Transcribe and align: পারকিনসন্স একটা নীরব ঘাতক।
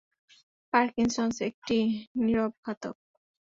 পারকিনসন্স 0.73 1.35
একটা 1.41 1.77
নীরব 2.23 2.51
ঘাতক। 2.65 2.95